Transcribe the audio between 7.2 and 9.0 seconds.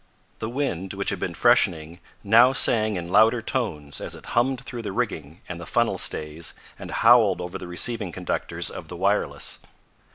over the receiving conductors of the